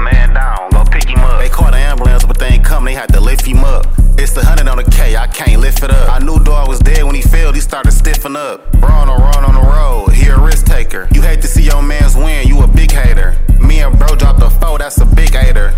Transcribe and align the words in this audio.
man 0.00 0.34
down, 0.34 0.70
go 0.70 0.84
pick 0.84 1.08
him 1.08 1.20
up. 1.20 1.40
They 1.40 1.48
called 1.48 1.74
the 1.74 1.78
ambulance, 1.78 2.24
but 2.24 2.38
they 2.38 2.48
ain't 2.48 2.64
come, 2.64 2.84
they 2.84 2.94
had 2.94 3.12
to 3.12 3.20
lift 3.20 3.44
him 3.46 3.64
up. 3.64 3.86
It's 4.16 4.32
the 4.32 4.44
hundred 4.44 4.68
on 4.68 4.76
the 4.76 4.84
K, 4.84 5.16
I 5.16 5.26
can't 5.26 5.60
lift 5.60 5.82
it 5.82 5.90
up. 5.90 6.10
I 6.10 6.18
knew 6.24 6.38
dog 6.42 6.68
was 6.68 6.78
dead 6.78 7.04
when 7.04 7.14
he 7.14 7.22
failed, 7.22 7.54
he 7.54 7.60
started 7.60 7.92
stiffing 7.92 8.36
up. 8.36 8.72
Brawn 8.80 9.08
or 9.08 9.18
run 9.18 9.44
on 9.44 9.54
the 9.54 9.60
road, 9.60 10.12
he 10.12 10.28
a 10.28 10.38
risk 10.38 10.66
taker. 10.66 11.08
You 11.12 11.22
hate 11.22 11.40
to 11.42 11.48
see 11.48 11.64
your 11.64 11.82
man's 11.82 12.16
win, 12.16 12.46
you 12.46 12.62
a 12.62 12.66
big 12.66 12.90
hater. 12.90 13.36
Me 13.60 13.80
and 13.80 13.98
bro 13.98 14.14
dropped 14.14 14.42
a 14.42 14.50
four, 14.50 14.78
that's 14.78 14.98
a 14.98 15.06
big 15.06 15.34
hater. 15.34 15.74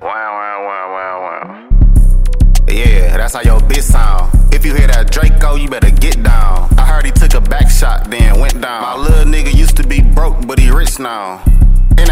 Wow, 0.00 0.08
wow, 0.08 0.64
wow, 0.66 0.92
wow, 0.92 1.20
wow. 1.22 2.66
Yeah, 2.68 3.16
that's 3.16 3.34
how 3.34 3.42
your 3.42 3.60
bitch 3.60 3.82
sound. 3.82 4.32
If 4.52 4.64
you 4.64 4.74
hear 4.74 4.88
that 4.88 5.10
Draco, 5.10 5.54
you 5.54 5.68
better 5.68 5.90
get 5.90 6.22
down. 6.22 6.68
I 6.76 6.84
heard 6.84 7.04
he 7.04 7.12
took 7.12 7.34
a 7.34 7.40
back 7.40 7.70
shot, 7.70 8.10
then 8.10 8.40
went 8.40 8.60
down. 8.60 8.82
My 8.82 8.96
little 8.96 9.24
nigga 9.24 9.54
used 9.54 9.76
to 9.76 9.86
be 9.86 10.02
broke, 10.02 10.46
but 10.46 10.58
he 10.58 10.70
rich 10.70 10.98
now. 10.98 11.42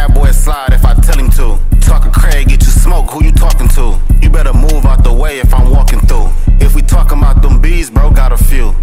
That 0.04 0.14
boy 0.14 0.32
slide 0.32 0.74
if 0.74 0.84
I 0.84 0.92
tell 0.92 1.18
him 1.18 1.30
to. 1.30 1.58
Talking 1.80 2.12
Craig, 2.12 2.48
get 2.48 2.60
you 2.60 2.68
smoke, 2.68 3.08
who 3.08 3.24
you 3.24 3.32
talking 3.32 3.68
to? 3.68 3.98
You 4.20 4.28
better 4.28 4.52
move 4.52 4.84
out 4.84 5.02
the 5.02 5.10
way 5.10 5.38
if 5.38 5.54
I'm 5.54 5.70
walking 5.70 6.00
through. 6.00 6.28
If 6.60 6.74
we 6.74 6.82
talking 6.82 7.16
about 7.16 7.40
them 7.40 7.58
bees, 7.58 7.88
bro, 7.88 8.10
got 8.10 8.30
a 8.30 8.36
few. 8.36 8.74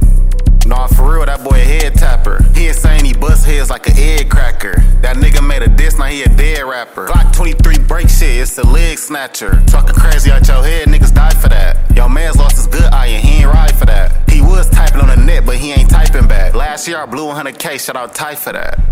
Nah, 0.66 0.88
for 0.88 1.14
real, 1.14 1.24
that 1.28 1.44
boy 1.44 1.58
a 1.58 1.64
head 1.64 1.94
tapper. 1.94 2.42
He 2.56 2.66
ain't 2.66 2.76
saying 2.76 3.06
he 3.06 3.14
bust 3.14 3.46
heads 3.46 3.70
like 3.70 3.88
an 3.88 3.98
egg 3.98 4.32
cracker. 4.32 4.74
That 5.04 5.18
nigga 5.18 5.48
made 5.48 5.62
a 5.62 5.68
diss, 5.68 5.96
now 5.96 6.06
he 6.06 6.24
a 6.24 6.28
dead 6.28 6.64
rapper. 6.64 7.06
Glock 7.06 7.32
23 7.36 7.78
break 7.86 8.10
shit, 8.10 8.42
it's 8.42 8.58
a 8.58 8.66
leg 8.66 8.98
snatcher. 8.98 9.62
Talking 9.68 9.94
crazy 9.94 10.32
out 10.32 10.48
your 10.48 10.64
head, 10.64 10.88
niggas 10.88 11.14
die 11.14 11.36
for 11.36 11.50
that. 11.50 11.96
Your 11.96 12.10
man's 12.10 12.38
lost 12.38 12.56
his 12.56 12.66
good 12.66 12.92
eye 12.92 13.14
and 13.14 13.24
he 13.24 13.44
ain't 13.44 13.54
ride 13.54 13.78
for 13.78 13.86
that. 13.86 14.28
He 14.28 14.42
was 14.42 14.68
typing 14.72 15.02
on 15.02 15.08
the 15.10 15.18
net, 15.18 15.46
but 15.46 15.58
he 15.58 15.72
ain't 15.72 15.92
typing 15.92 16.28
back. 16.28 16.56
Last 16.56 16.88
year 16.88 16.98
I 16.98 17.06
blew 17.06 17.28
100k, 17.28 17.80
shout 17.80 17.96
out 17.96 18.16
Ty 18.16 18.34
for 18.34 18.54
that. 18.54 18.91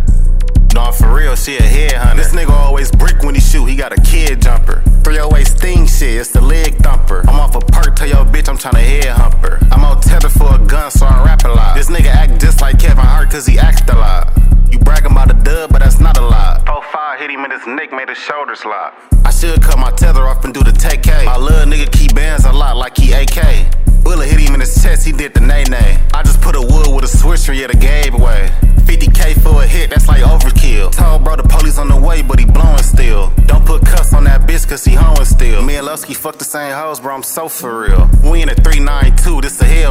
Nah, 0.74 0.92
for 0.92 1.14
real, 1.14 1.36
she 1.36 1.58
a 1.58 1.60
headhunter. 1.60 2.16
This 2.16 2.34
nigga 2.34 2.50
always 2.50 2.92
brick 2.92 3.22
when 3.24 3.36
he 3.36 3.42
shoot, 3.42 3.66
he 3.66 3.76
got 3.76 3.92
a 3.92 4.02
kid 4.02 4.42
jumper. 4.42 4.82
308 5.04 5.48
sting 5.48 5.88
shit, 5.88 6.22
it's 6.22 6.32
the 6.32 6.42
leg 6.42 6.76
thumper. 6.78 7.22
I'm 7.28 7.40
off 7.40 7.56
a 7.56 7.60
perk, 7.60 7.96
tell 7.96 8.08
your 8.08 8.26
bitch 8.26 8.48
I'm 8.48 8.58
tryna 8.58 8.86
head 8.86 9.08
humper. 9.08 9.58
I'm 9.72 9.84
on 9.84 10.00
tether 10.02 10.30
for 10.30 10.56
a 10.56 10.60
gun, 10.60 10.92
so 10.92 11.06
I 11.06 11.24
rap 11.26 11.44
a 11.46 11.50
lot. 11.50 11.76
This 11.76 11.90
nigga 11.90 12.08
act 12.08 12.40
just 12.40 12.62
like 12.62 12.80
Kevin 12.80 13.04
Hart, 13.04 13.32
cause 13.32 13.46
he 13.46 13.58
acts 13.58 13.82
a 13.90 13.96
lot. 13.96 14.32
You 14.72 14.78
bragging 14.80 15.12
about 15.12 15.32
a 15.32 15.34
dub, 15.34 15.72
but 15.72 15.80
that's 15.80 16.00
not 16.00 16.18
a 16.18 16.22
lot. 16.22 16.66
4-5 16.66 17.20
hit 17.20 17.32
him 17.32 17.44
in 17.46 17.52
his 17.52 17.66
neck, 17.66 17.92
made 17.92 18.10
his 18.10 18.20
shoulders 18.20 18.64
lock. 18.64 18.94
I 19.26 19.32
should 19.32 19.62
cut 19.62 19.80
my 19.80 19.92
tether 19.92 20.28
off 20.28 20.46
and 20.46 20.54
do 20.54 20.64
the 20.64 20.72
take 20.72 21.02
K. 21.04 21.26
My 21.26 21.38
little 21.38 21.66
nigga 21.66 21.92
keep 21.92 22.14
bands 22.14 22.46
a 22.46 22.52
lot 22.52 22.78
like 22.78 22.96
he 22.96 23.14
AK. 23.14 23.66
Bullet 24.04 24.28
hit 24.28 24.40
him 24.40 24.54
in 24.54 24.60
his 24.60 24.82
chest, 24.82 25.06
he 25.06 25.12
did 25.12 25.34
the 25.34 25.42
nay 25.42 25.64
nay. 25.70 26.00
I 26.14 26.24
just 26.24 26.42
put 26.42 26.56
a 26.56 26.62
wood 26.62 26.94
with 26.94 27.04
a 27.04 27.08
switcher, 27.08 27.54
yeah, 27.54 27.68
the 27.68 27.78
gave 27.78 28.14
away. 28.14 28.52
50k 29.70 29.76
for 29.76 29.76
a 29.76 29.78
hit, 29.78 29.90
that's 29.90 30.08
like 30.08 30.22
overkill. 30.22 30.92
Told 30.92 31.24
bro 31.24 31.36
the 31.36 31.44
police 31.44 31.78
on 31.78 31.88
the 31.88 31.98
way, 31.98 32.22
but 32.22 32.40
he 32.40 32.46
blowing 32.46 32.84
still. 32.84 33.32
Don't 33.46 33.66
put 33.66 33.86
cuffs 33.86 34.14
on 34.14 34.24
that 34.26 34.42
bitch, 34.42 34.68
cause 34.68 34.84
he 34.84 34.94
hoeing 34.94 35.26
still. 35.26 35.62
Me 35.64 35.76
and 35.76 35.88
Lusky 35.88 36.16
fuck 36.16 36.38
the 36.38 36.46
same 36.46 36.74
hoes, 36.74 37.00
bro, 37.00 37.14
I'm 37.14 37.24
so 37.24 37.48
for 37.48 37.82
real. 37.82 38.10
We 38.24 38.42
in 38.42 38.50
a 38.50 38.56
392, 38.56 39.42
this 39.42 39.62
a 39.62 39.66
Hellcat. 39.66 39.89